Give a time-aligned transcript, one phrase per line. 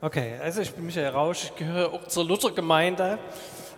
[0.00, 3.18] Okay, also ich bin Michael Rausch, ich gehöre auch zur Luthergemeinde,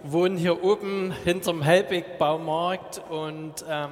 [0.03, 3.91] wohne hier oben hinterm Helbig-Baumarkt und ähm,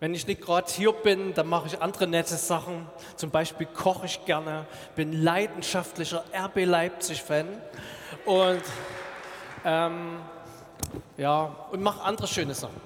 [0.00, 2.88] wenn ich nicht gerade hier bin, dann mache ich andere nette Sachen.
[3.14, 4.66] Zum Beispiel koche ich gerne,
[4.96, 7.46] bin leidenschaftlicher RB Leipzig-Fan
[8.24, 8.62] und,
[9.64, 10.18] ähm,
[11.16, 12.80] ja, und mache andere schöne Sachen.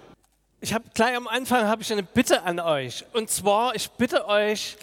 [0.60, 3.06] Ich habe gleich am Anfang habe ich eine Bitte an euch.
[3.14, 4.76] Und zwar, ich bitte euch,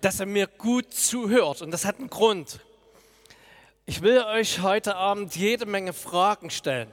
[0.00, 1.62] dass ihr mir gut zuhört.
[1.62, 2.60] Und das hat einen Grund.
[3.84, 6.88] Ich will euch heute Abend jede Menge Fragen stellen.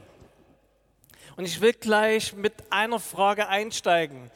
[1.35, 4.31] Und ich will gleich mit einer Frage einsteigen.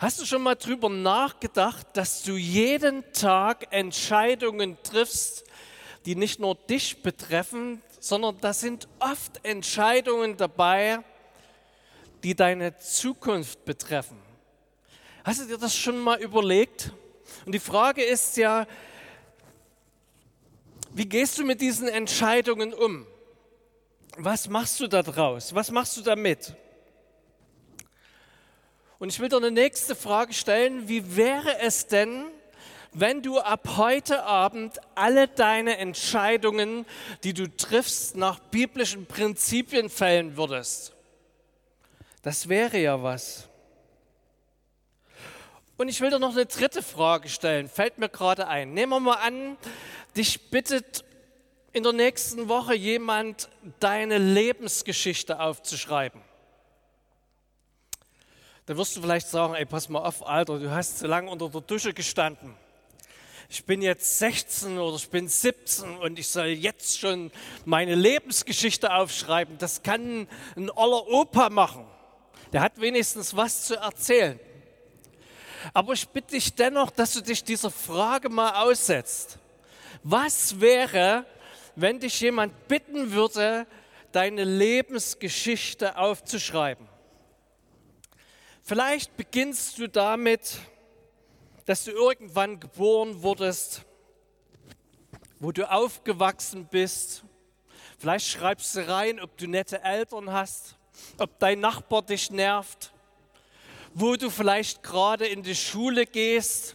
[0.00, 5.44] Hast du schon mal darüber nachgedacht, dass du jeden Tag Entscheidungen triffst,
[6.04, 10.98] die nicht nur dich betreffen, sondern da sind oft Entscheidungen dabei,
[12.24, 14.20] die deine Zukunft betreffen?
[15.22, 16.90] Hast du dir das schon mal überlegt?
[17.46, 18.66] Und die Frage ist ja,
[20.94, 23.06] wie gehst du mit diesen Entscheidungen um?
[24.18, 25.54] Was machst du da draus?
[25.54, 26.54] Was machst du damit?
[28.98, 30.88] Und ich will dir eine nächste Frage stellen.
[30.88, 32.24] Wie wäre es denn,
[32.92, 36.84] wenn du ab heute Abend alle deine Entscheidungen,
[37.24, 40.94] die du triffst, nach biblischen Prinzipien fällen würdest?
[42.22, 43.48] Das wäre ja was.
[45.78, 48.72] Und ich will dir noch eine dritte Frage stellen, fällt mir gerade ein.
[48.72, 49.56] Nehmen wir mal an,
[50.16, 51.04] dich bittet
[51.72, 53.48] in der nächsten Woche jemand,
[53.80, 56.20] deine Lebensgeschichte aufzuschreiben.
[58.66, 61.48] Da wirst du vielleicht sagen, ey, pass mal auf, Alter, du hast so lange unter
[61.48, 62.54] der Dusche gestanden.
[63.48, 67.30] Ich bin jetzt 16 oder ich bin 17 und ich soll jetzt schon
[67.64, 69.58] meine Lebensgeschichte aufschreiben.
[69.58, 71.86] Das kann ein oller Opa machen.
[72.52, 74.38] Der hat wenigstens was zu erzählen.
[75.74, 79.38] Aber ich bitte dich dennoch, dass du dich dieser Frage mal aussetzt.
[80.04, 81.24] Was wäre,
[81.76, 83.68] wenn dich jemand bitten würde,
[84.10, 86.88] deine Lebensgeschichte aufzuschreiben?
[88.62, 90.58] Vielleicht beginnst du damit,
[91.66, 93.82] dass du irgendwann geboren wurdest,
[95.38, 97.22] wo du aufgewachsen bist.
[97.96, 100.76] Vielleicht schreibst du rein, ob du nette Eltern hast,
[101.18, 102.92] ob dein Nachbar dich nervt,
[103.94, 106.74] wo du vielleicht gerade in die Schule gehst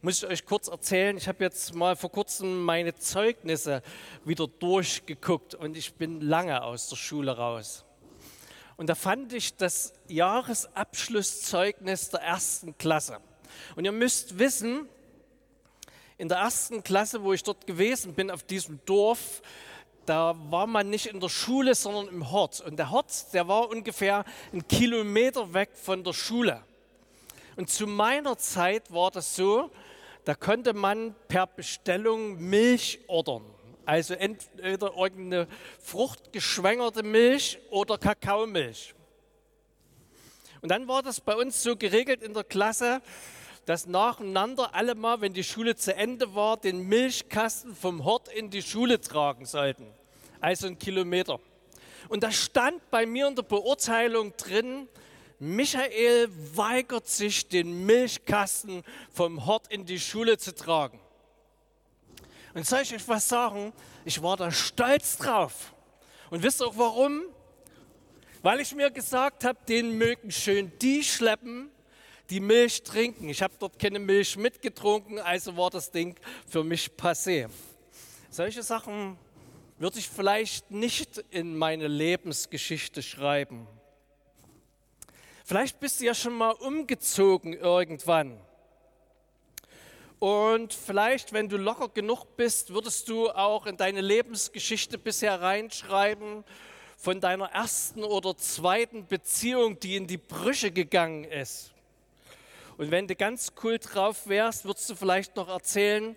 [0.00, 3.82] muss ich euch kurz erzählen, ich habe jetzt mal vor kurzem meine Zeugnisse
[4.24, 7.84] wieder durchgeguckt und ich bin lange aus der Schule raus.
[8.76, 13.18] Und da fand ich das Jahresabschlusszeugnis der ersten Klasse.
[13.74, 14.88] Und ihr müsst wissen,
[16.16, 19.42] in der ersten Klasse, wo ich dort gewesen bin, auf diesem Dorf,
[20.06, 22.60] da war man nicht in der Schule, sondern im Hort.
[22.60, 26.62] Und der Hort, der war ungefähr einen Kilometer weg von der Schule.
[27.56, 29.72] Und zu meiner Zeit war das so,
[30.24, 33.44] da konnte man per Bestellung Milch ordern.
[33.84, 35.48] Also entweder irgendeine
[35.80, 38.94] fruchtgeschwängerte Milch oder Kakaomilch.
[40.60, 43.00] Und dann war das bei uns so geregelt in der Klasse,
[43.64, 48.50] dass nacheinander alle mal, wenn die Schule zu Ende war, den Milchkasten vom Hort in
[48.50, 49.86] die Schule tragen sollten.
[50.40, 51.38] Also einen Kilometer.
[52.08, 54.88] Und da stand bei mir in der Beurteilung drin,
[55.38, 58.82] Michael weigert sich, den Milchkasten
[59.12, 60.98] vom Hort in die Schule zu tragen.
[62.54, 63.72] Und soll ich euch was sagen?
[64.04, 65.72] Ich war da stolz drauf.
[66.30, 67.22] Und wisst ihr auch warum?
[68.42, 71.70] Weil ich mir gesagt habe, den mögen schön die schleppen,
[72.30, 73.28] die Milch trinken.
[73.28, 76.16] Ich habe dort keine Milch mitgetrunken, also war das Ding
[76.48, 77.48] für mich passé.
[78.30, 79.16] Solche Sachen
[79.78, 83.66] würde ich vielleicht nicht in meine Lebensgeschichte schreiben.
[85.48, 88.38] Vielleicht bist du ja schon mal umgezogen irgendwann.
[90.18, 96.44] Und vielleicht, wenn du locker genug bist, würdest du auch in deine Lebensgeschichte bisher reinschreiben
[96.98, 101.72] von deiner ersten oder zweiten Beziehung, die in die Brüche gegangen ist.
[102.76, 106.14] Und wenn du ganz cool drauf wärst, würdest du vielleicht noch erzählen,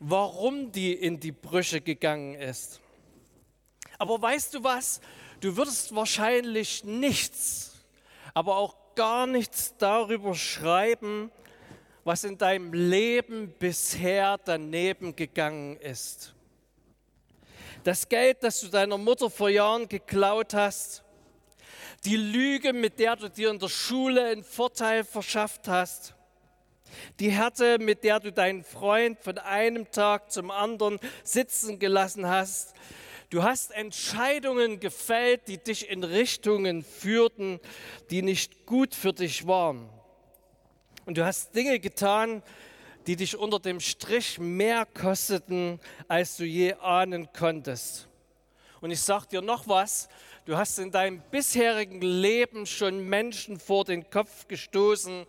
[0.00, 2.80] warum die in die Brüche gegangen ist.
[3.96, 5.00] Aber weißt du was?
[5.38, 7.71] Du würdest wahrscheinlich nichts
[8.34, 11.30] aber auch gar nichts darüber schreiben,
[12.04, 16.34] was in deinem Leben bisher daneben gegangen ist.
[17.84, 21.02] Das Geld, das du deiner Mutter vor Jahren geklaut hast,
[22.04, 26.14] die Lüge, mit der du dir in der Schule einen Vorteil verschafft hast,
[27.20, 32.74] die Härte, mit der du deinen Freund von einem Tag zum anderen sitzen gelassen hast,
[33.32, 37.60] Du hast Entscheidungen gefällt, die dich in Richtungen führten,
[38.10, 39.88] die nicht gut für dich waren.
[41.06, 42.42] Und du hast Dinge getan,
[43.06, 48.06] die dich unter dem Strich mehr kosteten, als du je ahnen konntest.
[48.82, 50.10] Und ich sage dir noch was,
[50.44, 55.24] du hast in deinem bisherigen Leben schon Menschen vor den Kopf gestoßen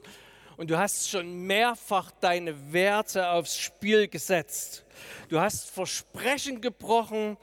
[0.58, 4.84] und du hast schon mehrfach deine Werte aufs Spiel gesetzt.
[5.30, 7.38] Du hast Versprechen gebrochen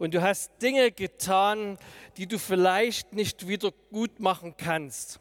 [0.00, 1.78] und du hast Dinge getan,
[2.16, 5.20] die du vielleicht nicht wieder gut machen kannst.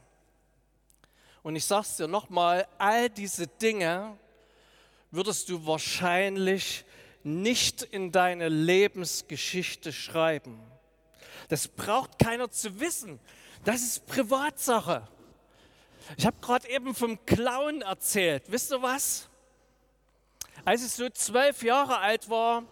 [1.44, 4.18] Und ich sage es dir nochmal, all diese Dinge
[5.12, 6.86] würdest du wahrscheinlich
[7.24, 10.62] nicht in deine Lebensgeschichte schreiben.
[11.50, 13.20] Das braucht keiner zu wissen.
[13.66, 15.06] Das ist Privatsache.
[16.16, 18.44] Ich habe gerade eben vom Clown erzählt.
[18.48, 19.28] Wisst ihr was?
[20.64, 22.64] Als ich so zwölf Jahre alt war,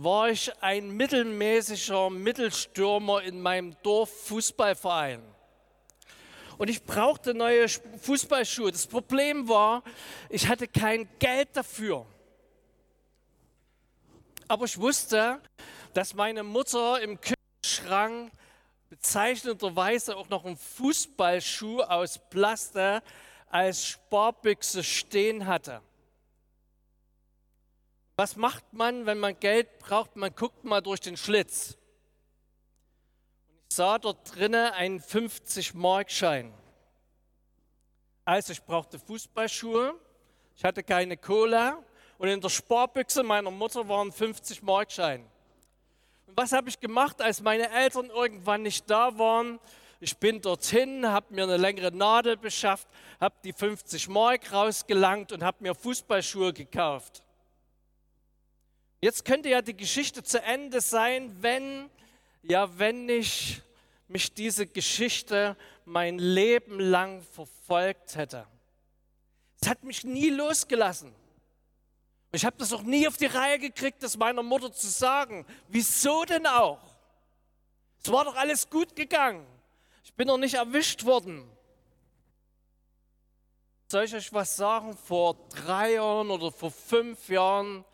[0.00, 5.20] war ich ein mittelmäßiger Mittelstürmer in meinem Dorffußballverein.
[6.56, 8.70] Und ich brauchte neue Fußballschuhe.
[8.70, 9.82] Das Problem war,
[10.28, 12.06] ich hatte kein Geld dafür.
[14.46, 15.40] Aber ich wusste,
[15.94, 18.30] dass meine Mutter im Kühlschrank
[18.90, 23.02] bezeichnenderweise auch noch einen Fußballschuh aus Plaste
[23.50, 25.82] als Sparbüchse stehen hatte.
[28.18, 30.16] Was macht man, wenn man Geld braucht?
[30.16, 31.78] Man guckt mal durch den Schlitz.
[33.70, 36.52] Ich sah dort drinnen einen 50-Mark-Schein.
[38.24, 39.94] Also ich brauchte Fußballschuhe,
[40.56, 41.80] ich hatte keine Cola
[42.18, 45.24] und in der Sparbüchse meiner Mutter waren 50 Markschein.
[46.26, 49.60] Und was habe ich gemacht, als meine Eltern irgendwann nicht da waren?
[50.00, 52.88] Ich bin dorthin, habe mir eine längere Nadel beschafft,
[53.20, 57.22] habe die 50 Mark rausgelangt und habe mir Fußballschuhe gekauft.
[59.00, 61.88] Jetzt könnte ja die Geschichte zu Ende sein, wenn,
[62.42, 63.62] ja, wenn nicht
[64.08, 68.46] mich diese Geschichte mein Leben lang verfolgt hätte.
[69.60, 71.14] Es hat mich nie losgelassen.
[72.32, 75.46] Ich habe das auch nie auf die Reihe gekriegt, das meiner Mutter zu sagen.
[75.68, 76.80] Wieso denn auch?
[78.02, 79.46] Es war doch alles gut gegangen.
[80.04, 81.48] Ich bin noch nicht erwischt worden.
[83.90, 84.96] Soll ich euch was sagen?
[84.96, 87.84] Vor drei Jahren oder vor fünf Jahren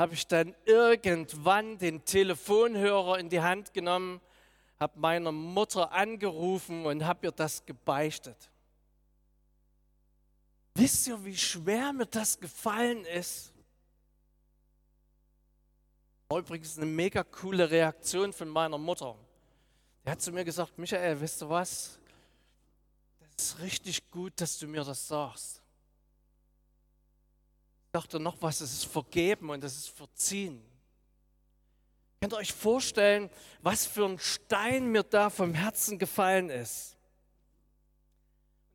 [0.00, 4.22] habe ich dann irgendwann den Telefonhörer in die Hand genommen,
[4.78, 8.48] habe meiner Mutter angerufen und habe ihr das gebeichtet.
[10.74, 13.52] Wisst ihr, wie schwer mir das gefallen ist?
[16.30, 19.14] War übrigens eine mega coole Reaktion von meiner Mutter.
[20.06, 21.98] Die hat zu mir gesagt, Michael, weißt du was?
[23.36, 25.59] Das ist richtig gut, dass du mir das sagst
[27.92, 30.62] dachte noch was, es ist vergeben und es ist verziehen.
[32.20, 33.30] Könnt ihr euch vorstellen,
[33.62, 36.96] was für ein Stein mir da vom Herzen gefallen ist?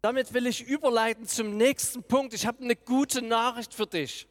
[0.02, 2.34] Damit will ich überleiten zum nächsten Punkt.
[2.34, 4.28] Ich habe eine gute Nachricht für dich.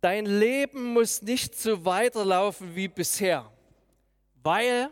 [0.00, 3.50] Dein Leben muss nicht so weiterlaufen wie bisher,
[4.42, 4.90] weil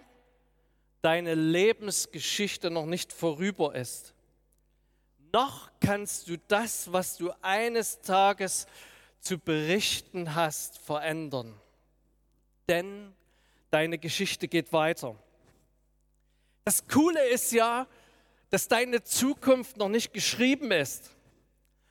[1.01, 4.15] deine Lebensgeschichte noch nicht vorüber ist.
[5.33, 8.67] Noch kannst du das, was du eines Tages
[9.21, 11.61] zu berichten hast, verändern.
[12.69, 13.13] Denn
[13.71, 15.17] deine Geschichte geht weiter.
[16.65, 17.87] Das Coole ist ja,
[18.51, 21.11] dass deine Zukunft noch nicht geschrieben ist.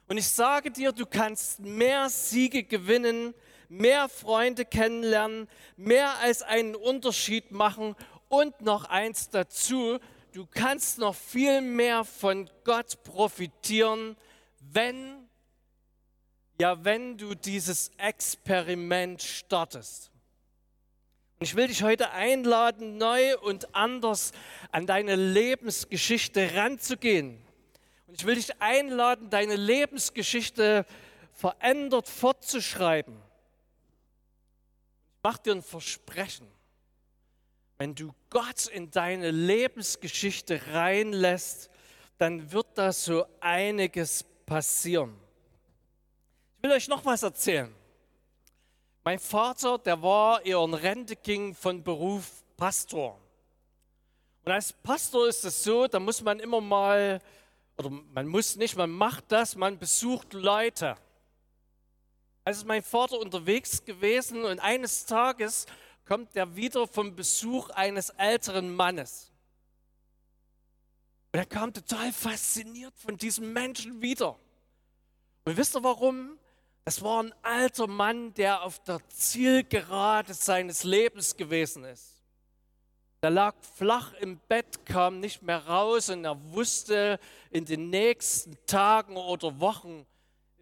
[0.07, 3.33] Und ich sage dir, du kannst mehr Siege gewinnen,
[3.69, 7.95] mehr Freunde kennenlernen, mehr als einen Unterschied machen
[8.30, 10.00] und noch eins dazu,
[10.34, 14.15] du kannst noch viel mehr von Gott profitieren,
[14.60, 15.25] wenn
[16.58, 20.12] ja, wenn du dieses Experiment startest.
[21.40, 24.32] Und ich will dich heute einladen, neu und anders
[24.72, 27.42] an deine Lebensgeschichte ranzugehen.
[28.08, 30.86] Und ich will dich einladen, deine Lebensgeschichte
[31.34, 33.16] verändert fortzuschreiben.
[35.18, 36.48] Ich mache dir ein Versprechen.
[37.78, 41.70] Wenn du Gott in deine Lebensgeschichte reinlässt,
[42.18, 45.20] dann wird da so einiges passieren
[46.65, 47.72] will euch noch was erzählen.
[49.03, 51.15] Mein Vater, der war eher ein Rente
[51.53, 53.22] von Beruf Pastor.
[54.43, 57.22] Und als Pastor ist es so, da muss man immer mal,
[57.77, 60.95] oder man muss nicht, man macht das, man besucht Leute.
[62.43, 65.67] Also ist mein Vater unterwegs gewesen und eines Tages
[66.07, 69.31] kommt er wieder vom Besuch eines älteren Mannes.
[71.31, 74.36] Und er kam total fasziniert von diesem Menschen wieder.
[75.43, 76.39] Und wisst ihr warum?
[76.88, 82.22] Es war ein alter Mann, der auf der Zielgerade seines Lebens gewesen ist.
[83.24, 88.56] Der lag flach im Bett, kam nicht mehr raus und er wusste, in den nächsten
[88.68, 90.06] Tagen oder Wochen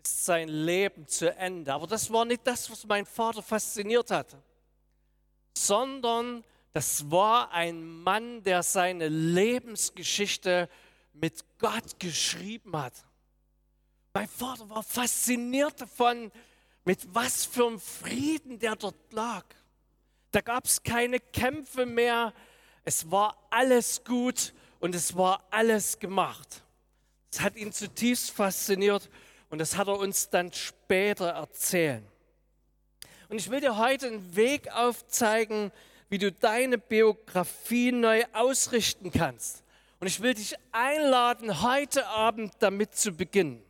[0.01, 1.73] ist sein Leben zu Ende.
[1.73, 4.41] Aber das war nicht das, was mein Vater fasziniert hatte,
[5.57, 10.69] sondern das war ein Mann, der seine Lebensgeschichte
[11.11, 12.93] mit Gott geschrieben hat.
[14.15, 16.31] Mein Vater war fasziniert davon,
[16.85, 19.43] mit was für einem Frieden der dort lag.
[20.31, 22.31] Da gab es keine Kämpfe mehr.
[22.85, 26.63] Es war alles gut und es war alles gemacht.
[27.31, 29.09] Es hat ihn zutiefst fasziniert
[29.49, 32.03] und das hat er uns dann später erzählt.
[33.29, 35.71] Und ich will dir heute einen Weg aufzeigen,
[36.09, 39.63] wie du deine Biografie neu ausrichten kannst.
[39.99, 43.63] Und ich will dich einladen, heute Abend damit zu beginnen.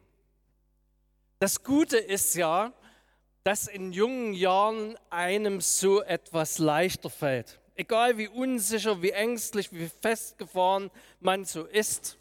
[1.44, 2.72] Das Gute ist ja,
[3.44, 7.60] dass in jungen Jahren einem so etwas leichter fällt.
[7.76, 12.18] Egal wie unsicher, wie ängstlich, wie festgefahren man so ist,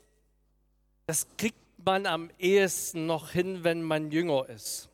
[1.07, 4.89] das kriegt man am ehesten noch hin, wenn man jünger ist.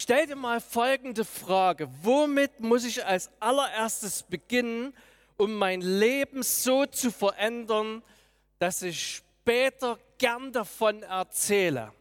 [0.00, 1.88] Stell dir mal folgende Frage.
[2.02, 4.94] Womit muss ich als allererstes beginnen,
[5.36, 8.04] um mein Leben so zu verändern,
[8.60, 11.92] dass ich später gern davon erzähle?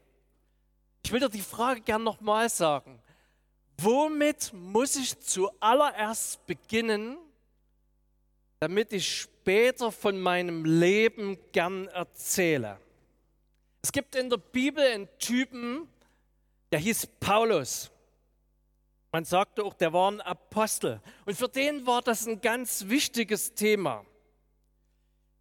[1.05, 2.99] Ich will dir die Frage gern nochmal sagen.
[3.77, 7.19] Womit muss ich zuallererst beginnen,
[8.59, 12.79] damit ich später von meinem Leben gern erzähle?
[13.83, 15.87] Es gibt in der Bibel einen Typen,
[16.71, 17.91] der hieß Paulus.
[19.11, 20.99] Man sagte auch, der war ein Apostel.
[21.27, 24.03] Und für den war das ein ganz wichtiges Thema.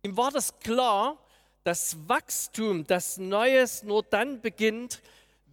[0.03, 1.17] Ihm war das klar,
[1.63, 5.01] dass Wachstum, das Neues nur dann beginnt,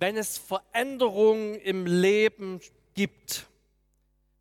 [0.02, 2.60] wenn es Veränderungen im Leben
[2.96, 3.46] gibt.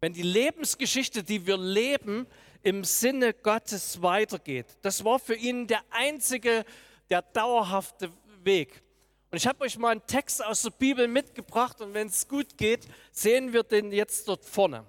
[0.00, 2.26] Wenn die Lebensgeschichte, die wir leben,
[2.62, 4.78] im Sinne Gottes weitergeht.
[4.80, 6.64] Das war für ihn der einzige,
[7.10, 8.10] der dauerhafte
[8.42, 8.82] Weg.
[9.30, 12.56] Und ich habe euch mal einen Text aus der Bibel mitgebracht und wenn es gut
[12.56, 14.86] geht, sehen wir den jetzt dort vorne.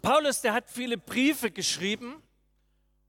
[0.00, 2.22] Paulus, der hat viele Briefe geschrieben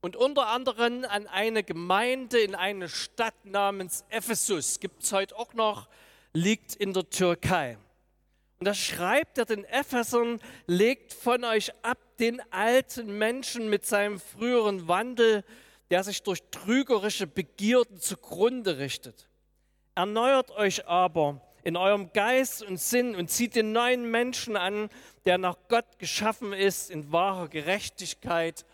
[0.02, 4.80] und unter anderem an eine Gemeinde in eine Stadt namens Ephesus.
[4.80, 5.88] Gibt es heute auch noch
[6.36, 7.78] liegt in der Türkei.
[8.58, 14.20] Und da schreibt er den Ephesern, legt von euch ab den alten Menschen mit seinem
[14.20, 15.44] früheren Wandel,
[15.90, 19.28] der sich durch trügerische Begierden zugrunde richtet.
[19.94, 24.90] Erneuert euch aber in eurem Geist und Sinn und zieht den neuen Menschen an,
[25.24, 28.66] der nach Gott geschaffen ist, in wahrer Gerechtigkeit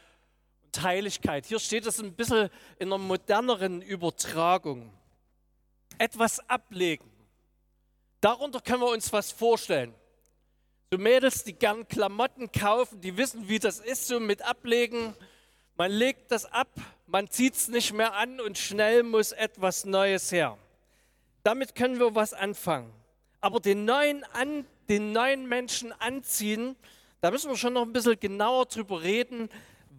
[0.65, 1.47] und Heiligkeit.
[1.47, 2.51] Hier steht es ein bisschen
[2.81, 4.93] in einer moderneren Übertragung.
[5.99, 7.12] Etwas ablegen
[8.23, 9.93] Darunter können wir uns was vorstellen.
[10.93, 15.15] So Mädels, die gern Klamotten kaufen, die wissen, wie das ist, so mit Ablegen.
[15.77, 16.69] Man legt das ab,
[17.07, 20.57] man zieht es nicht mehr an und schnell muss etwas Neues her.
[21.43, 22.93] Damit können wir was anfangen.
[23.41, 26.77] Aber den neuen, an, den neuen Menschen anziehen,
[27.21, 29.49] da müssen wir schon noch ein bisschen genauer drüber reden,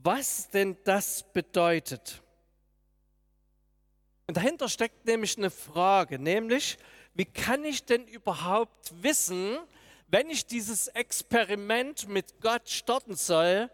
[0.02, 2.22] was denn das bedeutet.
[4.28, 6.78] Und dahinter steckt nämlich eine Frage, nämlich,
[7.14, 9.60] wie kann ich denn überhaupt wissen,
[10.08, 13.70] wenn ich dieses Experiment mit Gott starten soll,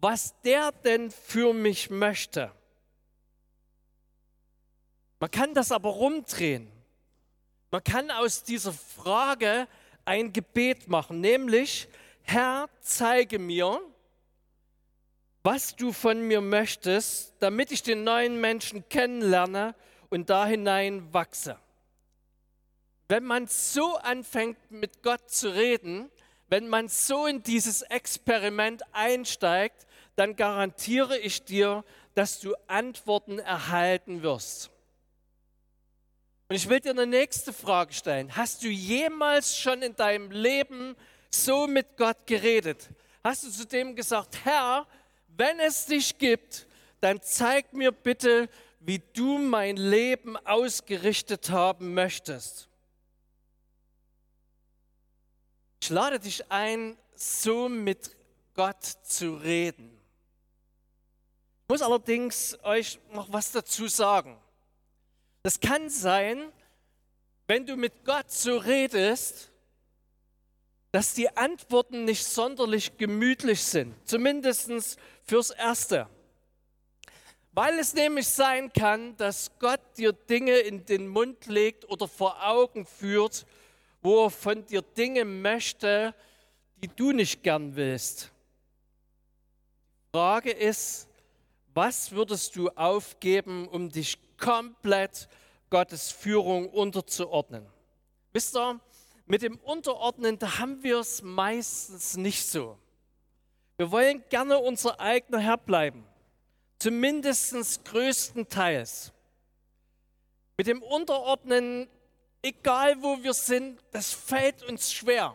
[0.00, 2.52] was der denn für mich möchte?
[5.18, 6.70] Man kann das aber rumdrehen.
[7.70, 9.66] Man kann aus dieser Frage
[10.04, 11.88] ein Gebet machen, nämlich,
[12.22, 13.80] Herr, zeige mir,
[15.42, 19.74] was du von mir möchtest, damit ich den neuen Menschen kennenlerne
[20.10, 21.58] und da hinein wachse
[23.08, 26.10] wenn man so anfängt mit Gott zu reden,
[26.48, 31.84] wenn man so in dieses Experiment einsteigt, dann garantiere ich dir,
[32.14, 34.70] dass du Antworten erhalten wirst.
[36.48, 38.36] Und ich will dir eine nächste Frage stellen.
[38.36, 40.94] Hast du jemals schon in deinem Leben
[41.30, 42.90] so mit Gott geredet?
[43.24, 44.86] Hast du zu dem gesagt, Herr,
[45.28, 46.66] wenn es dich gibt,
[47.00, 48.48] dann zeig mir bitte,
[48.80, 52.68] wie du mein Leben ausgerichtet haben möchtest.
[55.84, 58.16] Ich lade dich ein, so mit
[58.54, 59.90] Gott zu reden.
[61.60, 64.40] Ich muss allerdings euch noch was dazu sagen.
[65.42, 66.50] Das kann sein,
[67.48, 69.52] wenn du mit Gott so redest,
[70.90, 76.08] dass die Antworten nicht sonderlich gemütlich sind, zumindest fürs Erste.
[77.52, 82.42] Weil es nämlich sein kann, dass Gott dir Dinge in den Mund legt oder vor
[82.42, 83.44] Augen führt,
[84.04, 86.14] wo er von dir Dinge möchte,
[86.76, 88.30] die du nicht gern willst.
[90.06, 91.08] Die Frage ist,
[91.72, 95.26] was würdest du aufgeben, um dich komplett
[95.70, 97.66] Gottes Führung unterzuordnen?
[98.34, 98.78] Wisst ihr,
[99.24, 102.78] mit dem Unterordnen, da haben wir es meistens nicht so.
[103.78, 106.04] Wir wollen gerne unser eigener Herr bleiben,
[106.78, 109.12] zumindest größtenteils.
[110.58, 111.88] Mit dem Unterordnen,
[112.44, 115.34] egal wo wir sind, das fällt uns schwer.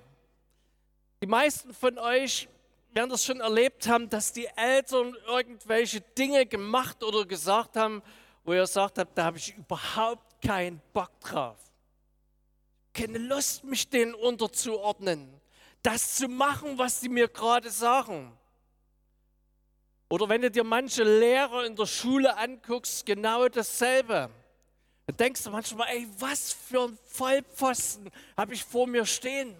[1.22, 2.48] Die meisten von euch
[2.92, 8.02] werden das schon erlebt haben, dass die Eltern irgendwelche Dinge gemacht oder gesagt haben,
[8.44, 11.58] wo ihr sagt habt, da habe ich überhaupt keinen Bock drauf.
[12.94, 15.30] Keine Lust, mich denen unterzuordnen,
[15.82, 18.38] das zu machen, was sie mir gerade sagen.
[20.10, 24.30] Oder wenn du dir manche Lehrer in der Schule anguckst, genau dasselbe.
[25.10, 29.56] Da denkst du manchmal, ey, was für ein Vollpfosten habe ich vor mir stehen.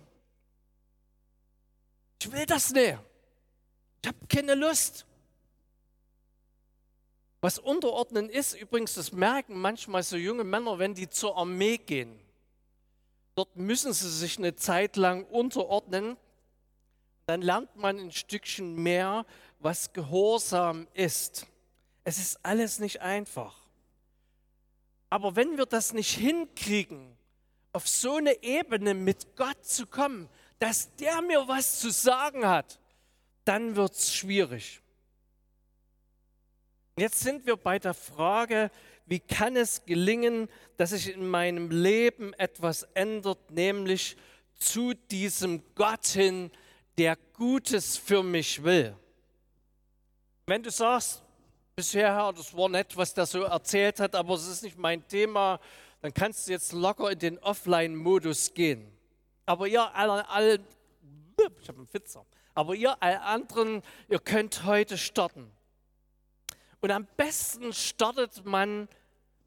[2.22, 3.00] Ich will das nicht.
[4.04, 5.08] Ich habe keine Lust.
[7.42, 12.20] Was unterordnen ist, übrigens, das merken manchmal so junge Männer, wenn die zur Armee gehen.
[13.34, 16.16] Dort müssen sie sich eine Zeit lang unterordnen.
[17.26, 19.26] Dann lernt man ein Stückchen mehr,
[19.58, 21.48] was Gehorsam ist.
[22.04, 23.59] Es ist alles nicht einfach.
[25.10, 27.18] Aber wenn wir das nicht hinkriegen,
[27.72, 32.80] auf so eine Ebene mit Gott zu kommen, dass der mir was zu sagen hat,
[33.46, 34.82] dann wird es schwierig.
[36.98, 38.70] Jetzt sind wir bei der Frage,
[39.06, 44.18] wie kann es gelingen, dass sich in meinem Leben etwas ändert, nämlich
[44.56, 46.52] zu diesem Gott hin,
[46.98, 48.96] der Gutes für mich will.
[50.46, 51.24] Wenn du sagst,
[51.80, 55.62] bisher, das war nett, was der so erzählt hat, aber es ist nicht mein Thema,
[56.02, 58.92] dann kannst du jetzt locker in den Offline-Modus gehen.
[59.46, 60.60] Aber ihr alle, alle
[61.38, 65.50] ich habe einen Fitzer, aber ihr alle anderen, ihr könnt heute starten.
[66.82, 68.90] Und am besten startet man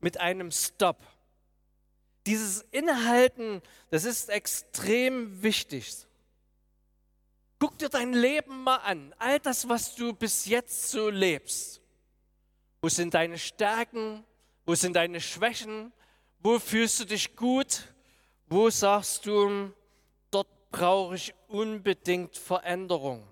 [0.00, 1.02] mit einem Stop.
[2.26, 3.60] Dieses Inhalten,
[3.90, 6.06] das ist extrem wichtig.
[7.58, 11.81] Guck dir dein Leben mal an, all das, was du bis jetzt so lebst.
[12.84, 14.24] Wo sind deine Stärken?
[14.66, 15.92] Wo sind deine Schwächen?
[16.40, 17.94] Wo fühlst du dich gut?
[18.48, 19.72] Wo sagst du,
[20.32, 23.24] dort brauche ich unbedingt Veränderung?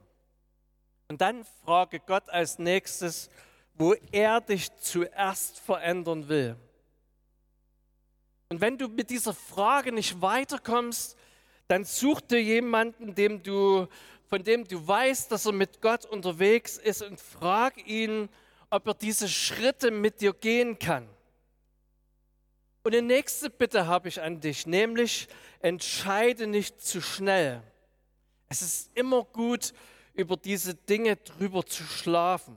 [1.08, 3.28] Und dann frage Gott als nächstes,
[3.74, 6.54] wo er dich zuerst verändern will.
[8.50, 11.16] Und wenn du mit dieser Frage nicht weiterkommst,
[11.66, 13.88] dann such dir jemanden, dem du,
[14.28, 18.28] von dem du weißt, dass er mit Gott unterwegs ist und frag ihn,
[18.70, 21.08] ob er diese Schritte mit dir gehen kann.
[22.82, 25.28] Und die nächste Bitte habe ich an dich, nämlich
[25.60, 27.62] entscheide nicht zu schnell.
[28.48, 29.74] Es ist immer gut,
[30.14, 32.56] über diese Dinge drüber zu schlafen.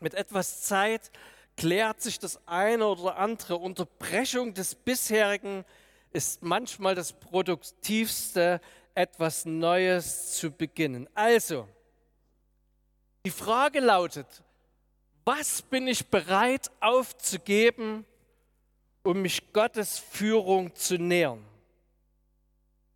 [0.00, 1.10] Mit etwas Zeit
[1.56, 3.56] klärt sich das eine oder andere.
[3.56, 5.64] Unterbrechung des bisherigen
[6.12, 8.60] ist manchmal das Produktivste,
[8.94, 11.08] etwas Neues zu beginnen.
[11.14, 11.68] Also,
[13.24, 14.43] die Frage lautet,
[15.24, 18.04] was bin ich bereit aufzugeben,
[19.02, 21.44] um mich Gottes Führung zu nähern?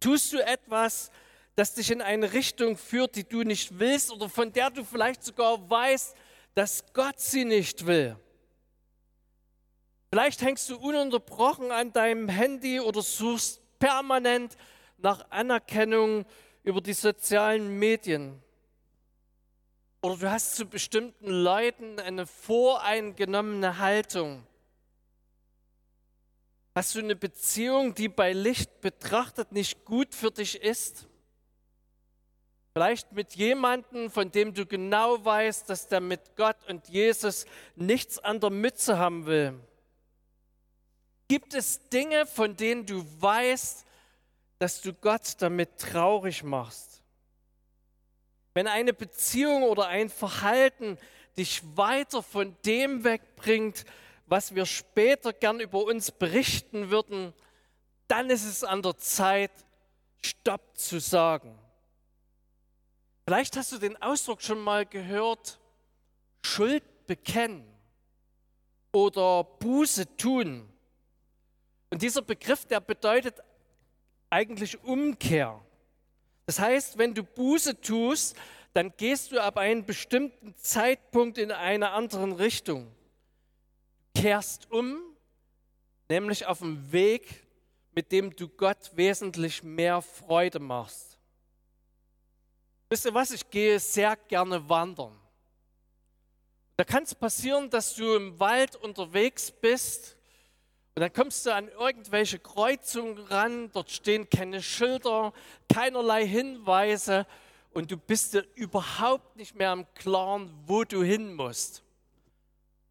[0.01, 1.11] Tust du etwas,
[1.57, 5.25] das dich in eine Richtung führt, die du nicht willst oder von der du vielleicht
[5.25, 6.15] sogar weißt,
[6.55, 8.17] dass Gott sie nicht will.
[10.11, 14.57] Vielleicht hängst du ununterbrochen an deinem Handy oder suchst permanent
[14.97, 16.25] nach Anerkennung
[16.63, 18.43] über die sozialen Medien.
[20.01, 24.47] Oder du hast zu bestimmten Leuten eine voreingenommene Haltung.
[26.75, 31.09] Hast du eine Beziehung, die bei Licht betrachtet nicht gut für dich ist?
[32.73, 38.21] Vielleicht mit jemandem, von dem du genau weißt, dass der mit Gott und Jesus nichts
[38.21, 39.59] an der Mütze haben will.
[41.27, 43.85] Gibt es Dinge, von denen du weißt,
[44.61, 46.88] dass du Gott damit traurig machst?
[48.59, 50.99] Wenn eine Beziehung oder ein Verhalten
[51.37, 53.85] dich weiter von dem wegbringt,
[54.27, 57.33] was wir später gern über uns berichten würden,
[58.09, 59.53] dann ist es an der Zeit,
[60.21, 61.57] Stopp zu sagen.
[63.25, 65.61] Vielleicht hast du den Ausdruck schon mal gehört,
[66.43, 67.65] Schuld bekennen
[68.91, 70.69] oder Buße tun.
[71.91, 73.37] Und dieser Begriff, der bedeutet
[74.31, 75.65] eigentlich Umkehr.
[76.49, 78.35] Das heißt, wenn du Buße tust,
[78.73, 82.91] dann gehst du ab einem bestimmten Zeitpunkt in eine andere Richtung.
[84.15, 84.99] Kehrst um,
[86.09, 87.47] nämlich auf dem Weg,
[87.93, 91.19] mit dem du Gott wesentlich mehr Freude machst.
[92.89, 95.21] Wisst ihr was, ich gehe sehr gerne wandern.
[96.79, 100.17] Da kann es passieren, dass du im Wald unterwegs bist
[100.99, 105.33] Und dann kommst du an irgendwelche Kreuzungen ran, dort stehen keine Schilder,
[105.73, 107.25] keinerlei Hinweise
[107.73, 111.85] und du bist dir überhaupt nicht mehr am Klaren, wo du hin musst.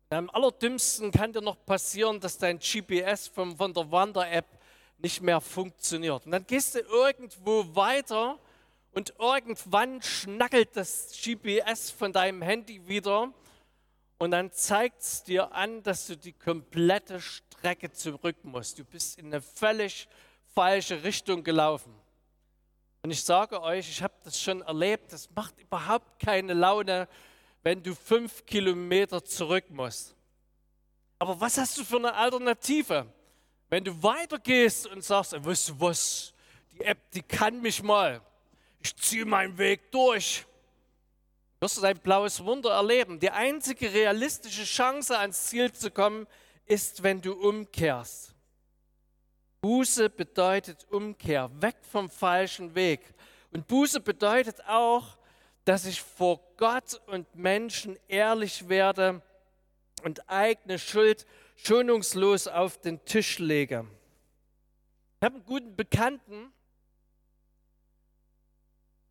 [0.10, 4.48] Am allerdümmsten kann dir noch passieren, dass dein GPS von, von der Wander-App
[5.00, 6.26] nicht mehr funktioniert.
[6.26, 8.39] Und dann gehst du irgendwo weiter
[8.93, 13.34] und irgendwann schnackelt das GPS von deinem Handy wieder
[14.17, 17.20] und dann zeigt es dir an, dass du die komplette
[17.67, 18.80] Strecke zurück musst.
[18.80, 20.08] Du bist in eine völlig
[20.56, 21.93] falsche Richtung gelaufen.
[23.01, 27.10] Und ich sage euch, ich habe das schon erlebt, das macht überhaupt keine Laune,
[27.63, 30.15] wenn du fünf Kilometer zurück musst.
[31.19, 33.06] Aber was hast du für eine Alternative?
[33.67, 36.34] Wenn du weitergehst und sagst, weißt du was,
[36.71, 38.21] die App, die kann mich mal.
[38.80, 40.45] Ich ziehe meinen Weg durch.
[41.60, 43.19] Wirst du dein blaues Wunder erleben.
[43.19, 46.27] Die einzige realistische Chance, ans Ziel zu kommen,
[46.67, 48.34] ist, wenn du umkehrst.
[49.62, 53.01] Buße bedeutet Umkehr, weg vom falschen Weg.
[53.51, 55.17] Und Buße bedeutet auch,
[55.65, 59.21] dass ich vor Gott und Menschen ehrlich werde
[60.03, 61.25] und eigene Schuld
[61.56, 63.86] schonungslos auf den Tisch lege.
[65.19, 66.53] Ich habe einen guten Bekannten,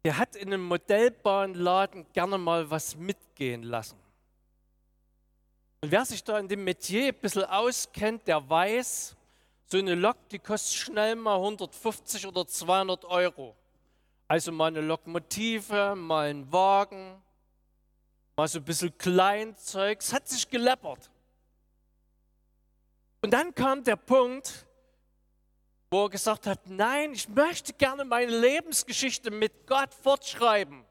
[0.04, 3.98] der hat in einem Modellbahnladen gerne mal was mitgehen lassen.
[5.80, 9.16] Und wer sich da in dem Metier ein bisschen auskennt, der weiß,
[9.66, 13.56] so eine Lok, die kostet schnell mal 150 oder 200 Euro.
[14.28, 17.22] Also mal eine Lokomotive, mal ein Wagen,
[18.36, 20.00] mal so ein bisschen Kleinzeug.
[20.00, 21.10] Es hat sich geleppert.
[23.22, 24.66] Und dann kam der Punkt,
[25.90, 30.84] wo er gesagt hat, nein, ich möchte gerne meine Lebensgeschichte mit Gott fortschreiben.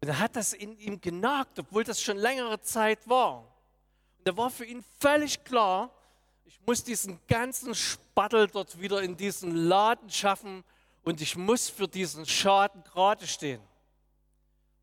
[0.00, 3.40] Und er hat das in ihm genagt, obwohl das schon längere Zeit war.
[4.18, 5.90] Und da war für ihn völlig klar,
[6.44, 10.64] ich muss diesen ganzen Spattel dort wieder in diesen Laden schaffen
[11.04, 13.60] und ich muss für diesen Schaden gerade stehen.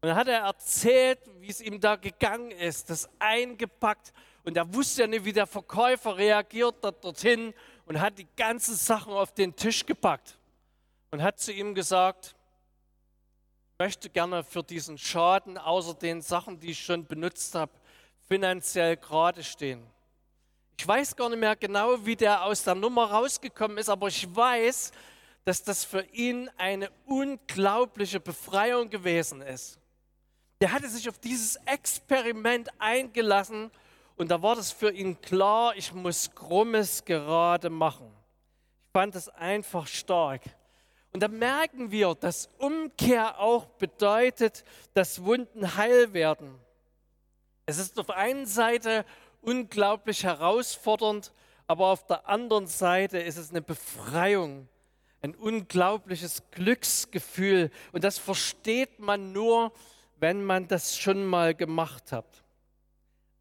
[0.01, 4.73] Und dann hat er erzählt, wie es ihm da gegangen ist, das eingepackt und er
[4.73, 7.53] wusste ja nicht, wie der Verkäufer reagiert dort, dorthin
[7.85, 10.37] und hat die ganzen Sachen auf den Tisch gepackt
[11.11, 12.36] und hat zu ihm gesagt,
[13.79, 17.71] möchte gerne für diesen Schaden, außer den Sachen, die ich schon benutzt habe,
[18.27, 19.85] finanziell gerade stehen.
[20.79, 24.35] Ich weiß gar nicht mehr genau, wie der aus der Nummer rausgekommen ist, aber ich
[24.35, 24.91] weiß,
[25.45, 29.79] dass das für ihn eine unglaubliche Befreiung gewesen ist.
[30.59, 33.69] Der hatte sich auf dieses Experiment eingelassen
[34.15, 38.11] und da war das für ihn klar, ich muss Krummes gerade machen.
[38.81, 40.41] Ich fand das einfach stark.
[41.17, 46.59] Und da merken wir, dass Umkehr auch bedeutet, dass Wunden heil werden.
[47.65, 49.03] Es ist auf einen Seite
[49.41, 51.33] unglaublich herausfordernd,
[51.65, 54.69] aber auf der anderen Seite ist es eine Befreiung,
[55.23, 57.71] ein unglaubliches Glücksgefühl.
[57.93, 59.71] Und das versteht man nur,
[60.17, 62.43] wenn man das schon mal gemacht hat.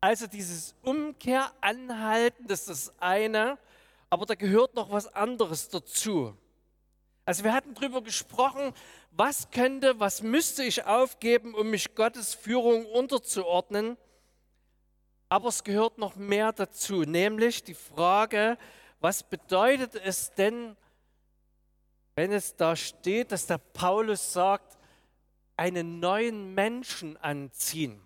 [0.00, 3.58] Also dieses Umkehr anhalten, das ist das eine,
[4.08, 6.34] aber da gehört noch was anderes dazu.
[7.26, 8.72] Also wir hatten darüber gesprochen,
[9.10, 13.96] was könnte, was müsste ich aufgeben, um mich Gottes Führung unterzuordnen.
[15.28, 18.56] Aber es gehört noch mehr dazu, nämlich die Frage,
[19.00, 20.76] was bedeutet es denn,
[22.14, 24.78] wenn es da steht, dass der Paulus sagt,
[25.56, 28.00] einen neuen Menschen anziehen.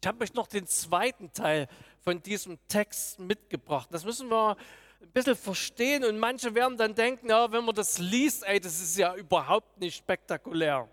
[0.00, 1.66] Ich habe euch noch den zweiten Teil
[2.02, 3.88] von diesem Text mitgebracht.
[3.90, 4.56] Das müssen wir
[5.00, 8.80] ein bisschen verstehen und manche werden dann denken, ja, wenn man das liest, ey, das
[8.80, 10.88] ist ja überhaupt nicht spektakulär.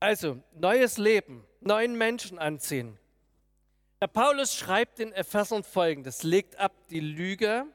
[0.00, 2.98] Also, neues Leben, neuen Menschen anziehen.
[4.00, 7.66] Der Paulus schreibt in Ephesern folgendes: Legt ab die Lüge,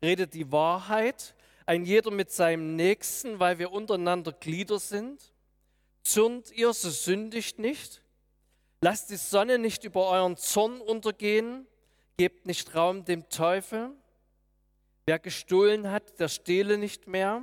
[0.00, 1.34] redet die Wahrheit,
[1.66, 5.32] ein jeder mit seinem Nächsten, weil wir untereinander Glieder sind.
[6.02, 8.02] Zürnt ihr, so sündigt nicht.
[8.80, 11.66] Lasst die Sonne nicht über euren Zorn untergehen,
[12.16, 13.90] gebt nicht Raum dem Teufel.
[15.06, 17.42] Wer gestohlen hat, der stehle nicht mehr,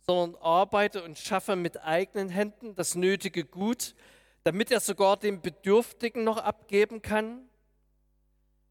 [0.00, 3.94] sondern arbeite und schaffe mit eigenen Händen das nötige Gut,
[4.42, 7.48] damit er sogar dem Bedürftigen noch abgeben kann.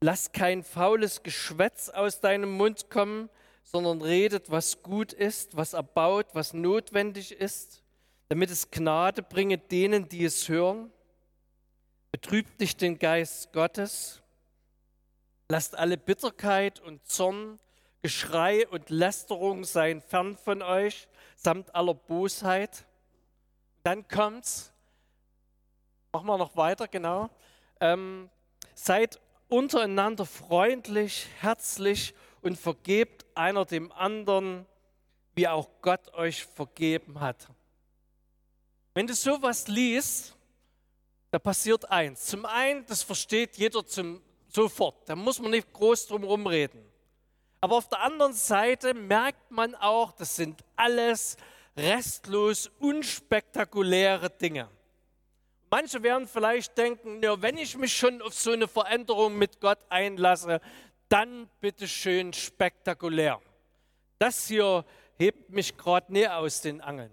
[0.02, 3.30] Lass kein faules Geschwätz aus deinem Mund kommen,
[3.64, 7.84] sondern redet, was gut ist, was erbaut, was notwendig ist,
[8.28, 10.92] damit es Gnade bringe denen, die es hören.
[12.12, 14.22] Betrübt nicht den Geist Gottes.
[15.48, 17.60] Lasst alle Bitterkeit und Zorn,
[18.02, 22.86] Geschrei und Lästerung sein fern von euch, samt aller Bosheit.
[23.84, 24.72] Dann kommt's.
[26.12, 27.30] Machen wir noch weiter, genau.
[27.80, 28.30] Ähm,
[28.74, 34.66] seid untereinander freundlich, herzlich und vergebt einer dem anderen,
[35.36, 37.48] wie auch Gott euch vergeben hat.
[38.94, 40.36] Wenn du sowas liest,
[41.32, 42.26] da passiert eins.
[42.26, 45.08] Zum einen, das versteht jeder zum, sofort.
[45.08, 46.89] Da muss man nicht groß drum herum reden.
[47.62, 51.36] Aber auf der anderen Seite merkt man auch, das sind alles
[51.76, 54.70] restlos unspektakuläre Dinge.
[55.70, 59.80] Manche werden vielleicht denken, ja, wenn ich mich schon auf so eine Veränderung mit Gott
[59.90, 60.62] einlasse,
[61.10, 63.40] dann bitte schön spektakulär.
[64.18, 64.84] Das hier
[65.18, 67.12] hebt mich gerade näher aus den Angeln.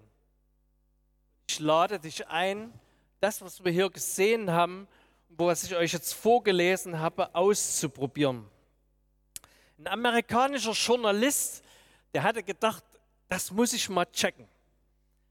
[1.47, 2.73] Ich lade dich ein,
[3.19, 4.87] das, was wir hier gesehen haben,
[5.29, 8.49] was ich euch jetzt vorgelesen habe, auszuprobieren.
[9.79, 11.63] Ein amerikanischer Journalist,
[12.13, 12.83] der hatte gedacht,
[13.29, 14.47] das muss ich mal checken.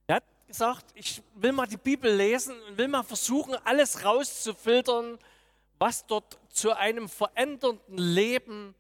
[0.07, 5.19] Er hat gesagt, ich will mal die Bibel lesen und will mal versuchen, alles rauszufiltern,
[5.79, 8.75] was dort zu einem verändernden Leben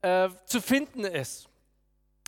[0.00, 1.48] äh, zu finden ist.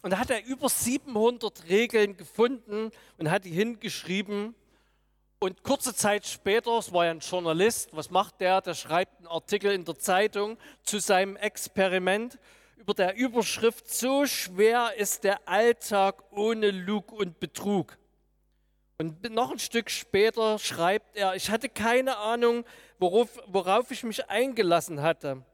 [0.02, 4.54] Und da hat er über 700 Regeln gefunden und hat die hingeschrieben.
[5.38, 8.60] Und kurze Zeit später, es war ja ein Journalist, was macht der?
[8.60, 12.38] Der schreibt einen Artikel in der Zeitung zu seinem Experiment
[12.76, 17.98] über der Überschrift So schwer ist der Alltag ohne Lug und Betrug.
[18.98, 22.64] Und noch ein Stück später schreibt er, ich hatte keine Ahnung,
[22.98, 25.44] worauf, worauf ich mich eingelassen hatte.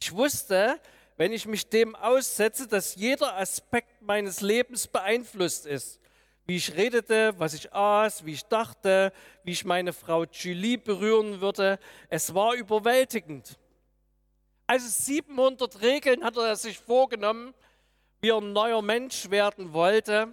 [0.00, 0.80] Ich wusste,
[1.16, 6.00] wenn ich mich dem aussetze, dass jeder Aspekt meines Lebens beeinflusst ist.
[6.46, 9.12] Wie ich redete, was ich aß, wie ich dachte,
[9.44, 11.78] wie ich meine Frau Julie berühren würde.
[12.08, 13.58] Es war überwältigend.
[14.66, 17.54] Also 700 Regeln hat er sich vorgenommen,
[18.20, 20.28] wie er ein neuer Mensch werden wollte.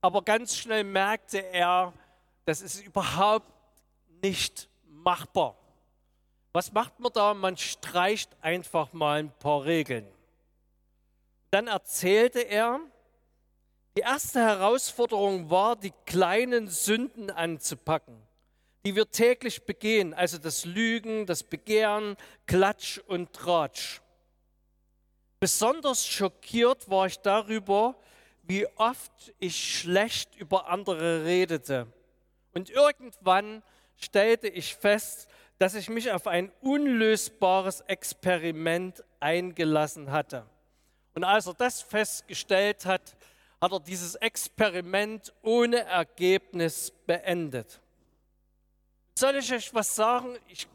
[0.00, 1.92] Aber ganz schnell merkte er,
[2.44, 3.50] das ist überhaupt
[4.22, 5.56] nicht machbar.
[6.52, 7.34] Was macht man da?
[7.34, 10.06] Man streicht einfach mal ein paar Regeln.
[11.50, 12.80] Dann erzählte er,
[13.96, 18.20] die erste Herausforderung war, die kleinen Sünden anzupacken,
[18.84, 22.16] die wir täglich begehen, also das Lügen, das Begehren,
[22.46, 24.00] Klatsch und Tratsch.
[25.40, 27.96] Besonders schockiert war ich darüber,
[28.42, 31.86] wie oft ich schlecht über andere redete.
[32.52, 33.62] Und irgendwann
[33.96, 40.46] stellte ich fest, dass ich mich auf ein unlösbares Experiment eingelassen hatte.
[41.14, 43.16] Und als er das festgestellt hat,
[43.60, 47.80] hat er dieses Experiment ohne Ergebnis beendet.
[49.24, 50.36] Soll ich euch was sagen?
[50.48, 50.68] Ich,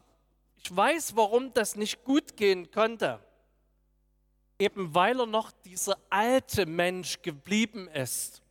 [0.56, 3.20] ich weiß, warum das nicht gut gehen konnte.
[4.58, 8.42] Eben weil er noch dieser alte Mensch geblieben ist.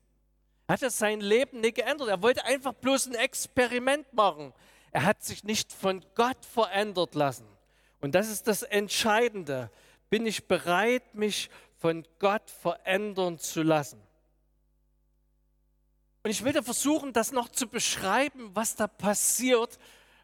[0.68, 2.08] Er hat sein Leben nicht geändert.
[2.08, 4.54] Er wollte einfach bloß ein Experiment machen.
[4.92, 7.46] Er hat sich nicht von Gott verändert lassen.
[8.00, 9.70] Und das ist das Entscheidende.
[10.10, 14.02] Bin ich bereit, mich von Gott verändern zu lassen?
[16.30, 19.80] Und ich will da versuchen, das noch zu beschreiben, was da passiert,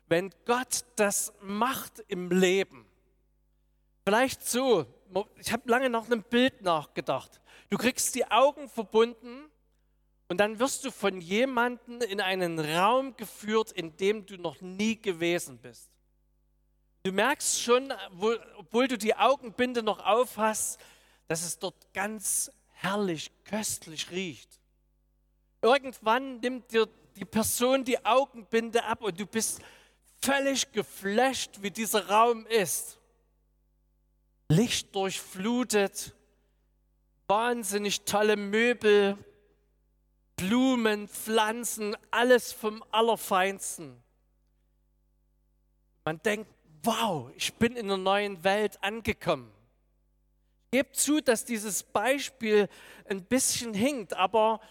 [0.06, 2.86] wenn Gott das macht im Leben.
[4.04, 4.86] Vielleicht so,
[5.40, 7.42] ich habe lange nach einem Bild nachgedacht.
[7.72, 9.50] Du kriegst die Augen verbunden
[10.28, 15.02] und dann wirst du von jemandem in einen Raum geführt, in dem du noch nie
[15.02, 15.90] gewesen bist.
[17.02, 17.92] Du merkst schon,
[18.58, 20.80] obwohl du die Augenbinde noch auf hast,
[21.28, 24.60] dass es dort ganz herrlich, köstlich riecht.
[25.66, 29.60] Irgendwann nimmt dir die Person die Augenbinde ab und du bist
[30.22, 33.00] völlig geflasht, wie dieser Raum ist.
[34.48, 36.14] Licht durchflutet,
[37.26, 39.18] wahnsinnig tolle Möbel,
[40.36, 44.00] Blumen, Pflanzen, alles vom Allerfeinsten.
[46.04, 49.52] Man denkt, wow, ich bin in einer neuen Welt angekommen.
[50.70, 52.70] Gebt zu, dass dieses Beispiel
[53.10, 54.62] ein bisschen hinkt, aber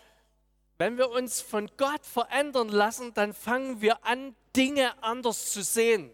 [0.78, 6.10] wenn wir uns von Gott verändern lassen, dann fangen wir an, Dinge anders zu sehen,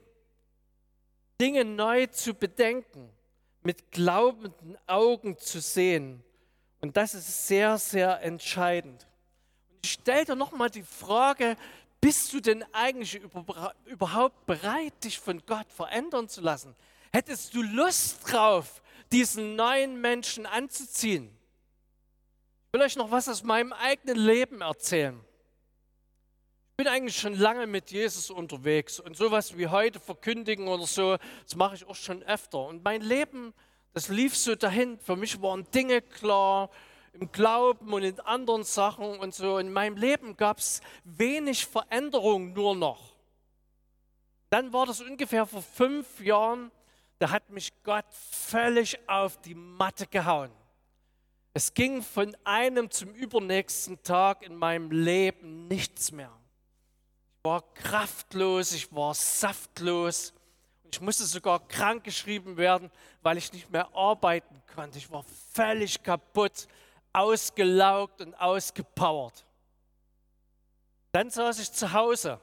[1.41, 3.11] Dinge neu zu bedenken,
[3.63, 6.23] mit glaubenden Augen zu sehen.
[6.81, 9.07] Und das ist sehr, sehr entscheidend
[9.83, 11.57] ich stelle dir nochmal die Frage,
[12.01, 13.21] bist du denn eigentlich
[13.87, 16.75] überhaupt bereit, dich von Gott verändern zu lassen?
[17.13, 21.37] Hättest du Lust drauf, diesen neuen Menschen anzuziehen?
[22.73, 25.19] Ich will euch noch was aus meinem eigenen Leben erzählen.
[26.71, 31.17] Ich bin eigentlich schon lange mit Jesus unterwegs und sowas wie heute verkündigen oder so,
[31.43, 32.65] das mache ich auch schon öfter.
[32.65, 33.55] Und mein Leben,
[33.93, 35.01] das lief so dahin.
[35.01, 36.71] Für mich waren Dinge klar,
[37.13, 39.59] im Glauben und in anderen Sachen und so.
[39.59, 43.17] In meinem Leben gab es wenig Veränderung nur noch.
[44.49, 46.71] Dann war das ungefähr vor fünf Jahren,
[47.19, 50.53] da hat mich Gott völlig auf die Matte gehauen.
[51.53, 56.33] Es ging von einem zum übernächsten Tag in meinem Leben nichts mehr.
[57.39, 60.33] Ich war kraftlos, ich war saftlos.
[60.93, 62.91] Ich musste sogar krank geschrieben werden,
[63.23, 64.99] weil ich nicht mehr arbeiten konnte.
[64.99, 66.69] Ich war völlig kaputt,
[67.13, 69.45] ausgelaugt und ausgepowert.
[71.13, 72.41] Dann saß ich zu Hause.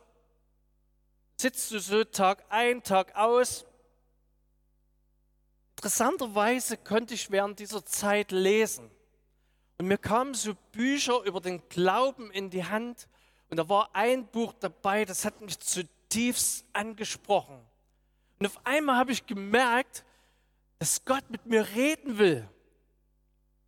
[1.38, 3.66] Sitzt du so Tag ein, Tag aus.
[5.78, 8.90] Interessanterweise konnte ich während dieser Zeit lesen.
[9.78, 13.08] Und mir kamen so Bücher über den Glauben in die Hand.
[13.50, 17.60] Und da war ein Buch dabei, das hat mich zutiefst angesprochen.
[18.40, 20.04] Und auf einmal habe ich gemerkt,
[20.80, 22.48] dass Gott mit mir reden will.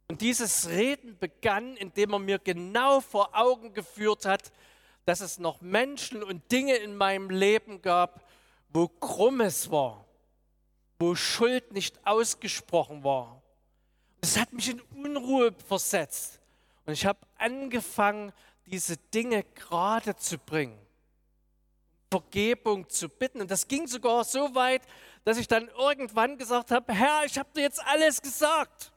[0.08, 4.52] Und dieses Reden begann, indem er mir genau vor Augen geführt hat,
[5.06, 8.24] dass es noch Menschen und Dinge in meinem Leben gab,
[8.70, 10.06] wo Krummes war,
[11.00, 13.39] wo Schuld nicht ausgesprochen war.
[14.22, 16.40] Das hat mich in Unruhe versetzt.
[16.86, 18.34] Und ich habe angefangen,
[18.66, 20.78] diese Dinge gerade zu bringen.
[22.12, 23.42] Vergebung zu bitten.
[23.42, 24.82] Und das ging sogar so weit,
[25.24, 28.92] dass ich dann irgendwann gesagt habe, Herr, ich habe dir jetzt alles gesagt.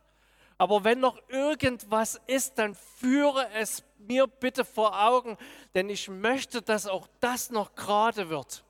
[0.59, 5.37] Aber wenn noch irgendwas ist, dann führe es mir bitte vor Augen,
[5.75, 8.65] denn ich möchte, dass auch das noch gerade wird.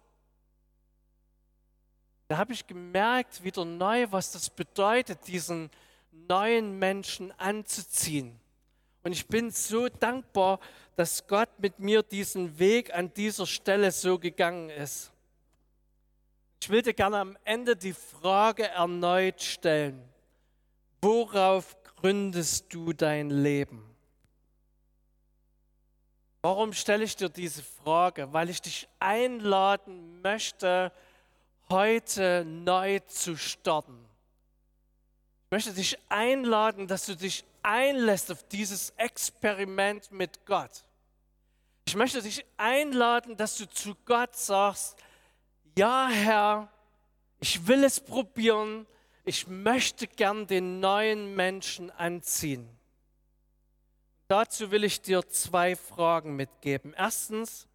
[2.29, 5.71] Da habe ich gemerkt, wieder neu, was das bedeutet, diesen
[6.13, 8.39] neuen Menschen anzuziehen.
[9.03, 10.61] Und ich bin so dankbar,
[10.97, 15.11] dass Gott mit mir diesen Weg an dieser Stelle so gegangen ist.
[16.61, 20.01] Ich will dir gerne am Ende die Frage erneut stellen.
[21.01, 23.85] Worauf gründest du dein Leben?
[26.43, 28.33] Warum stelle ich dir diese Frage?
[28.33, 30.93] Weil ich dich einladen möchte,
[31.69, 34.12] heute neu zu starten.
[35.53, 40.87] Ich möchte dich einladen, dass du dich einlässt auf dieses Experiment mit Gott.
[41.85, 44.97] Ich möchte dich einladen, dass du zu Gott sagst,
[45.77, 46.73] ja Herr,
[47.39, 48.87] ich will es probieren,
[49.27, 52.67] ich möchte gern den neuen Menschen anziehen.
[54.29, 56.95] Dazu will ich dir zwei Fragen mitgeben.
[56.97, 57.69] Erstens,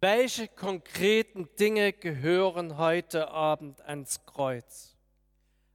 [0.00, 4.93] welche konkreten Dinge gehören heute Abend ans Kreuz?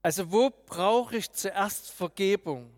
[0.01, 2.71] Also wo brauche ich zuerst Vergebung?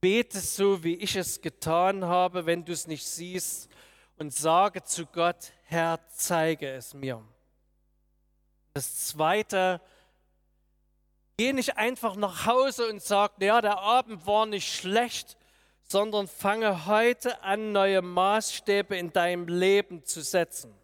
[0.00, 3.68] Bete so, wie ich es getan habe, wenn du es nicht siehst,
[4.18, 7.22] und sage zu Gott, Herr, zeige es mir.
[8.72, 9.80] Das Zweite,
[11.36, 15.36] geh nicht einfach nach Hause und sag, ja, der Abend war nicht schlecht,
[15.82, 20.74] sondern fange heute an, neue Maßstäbe in deinem Leben zu setzen.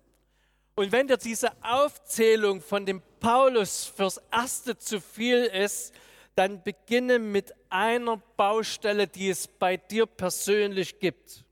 [0.74, 5.94] Und wenn dir diese Aufzählung von dem Paulus fürs Erste zu viel ist,
[6.34, 11.44] dann beginne mit einer Baustelle, die es bei dir persönlich gibt.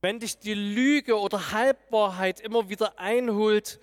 [0.00, 3.78] Wenn dich die Lüge oder Halbwahrheit immer wieder einholt,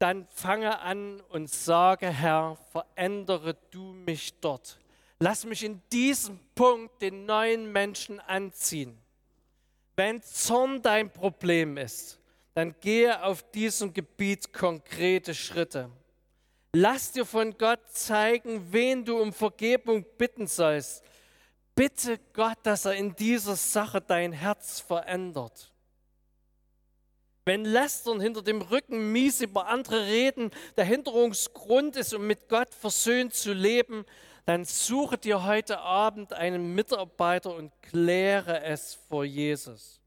[0.00, 4.78] dann fange an und sage, Herr, verändere du mich dort.
[5.20, 8.98] Lass mich in diesem Punkt den neuen Menschen anziehen.
[9.94, 12.20] Wenn Zorn dein Problem ist,
[12.56, 15.90] dann gehe auf diesem Gebiet konkrete Schritte.
[16.72, 21.04] Lass dir von Gott zeigen, wen du um Vergebung bitten sollst.
[21.74, 25.70] Bitte Gott, dass er in dieser Sache dein Herz verändert.
[27.44, 32.72] Wenn Lästern hinter dem Rücken mies über andere reden der Hinderungsgrund ist, um mit Gott
[32.72, 34.06] versöhnt zu leben,
[34.46, 40.00] dann suche dir heute Abend einen Mitarbeiter und kläre es vor Jesus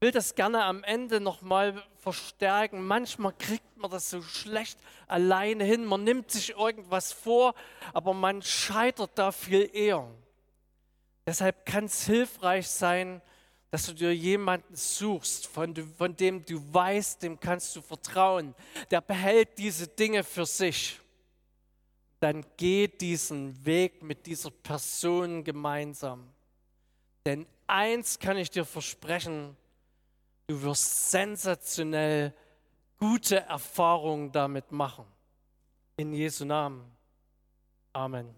[0.00, 2.86] will das gerne am Ende nochmal verstärken.
[2.86, 5.84] Manchmal kriegt man das so schlecht alleine hin.
[5.84, 7.54] Man nimmt sich irgendwas vor,
[7.92, 10.08] aber man scheitert da viel eher.
[11.26, 13.20] Deshalb kann es hilfreich sein,
[13.70, 18.54] dass du dir jemanden suchst, von, von dem du weißt, dem kannst du vertrauen.
[18.90, 20.98] Der behält diese Dinge für sich.
[22.20, 26.32] Dann geh diesen Weg mit dieser Person gemeinsam.
[27.26, 29.54] Denn eins kann ich dir versprechen,
[30.48, 32.32] Du wirst sensationell
[32.98, 35.04] gute Erfahrungen damit machen.
[35.96, 36.90] In Jesu Namen.
[37.92, 38.34] Amen.